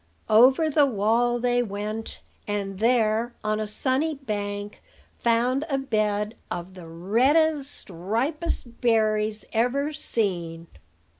[0.31, 4.81] Over the wall they went, and there, on a sunny bank,
[5.19, 10.65] found a bed of the reddest, ripest berries ever seen.